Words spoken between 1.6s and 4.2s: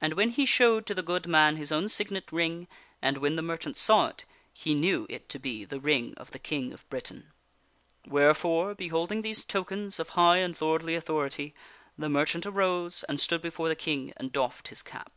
own signet ring, and when the merchant saw